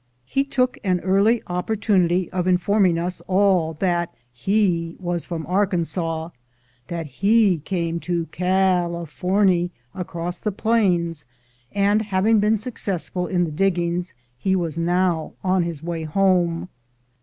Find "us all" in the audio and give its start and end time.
2.97-3.73